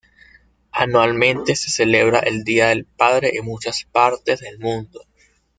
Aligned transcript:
Anualmente 0.71 1.55
se 1.55 1.69
celebra 1.69 2.17
el 2.21 2.43
Día 2.43 2.69
del 2.69 2.85
Padre 2.85 3.37
en 3.37 3.45
muchas 3.45 3.85
partes 3.93 4.39
del 4.39 4.57
mundo. 4.57 5.01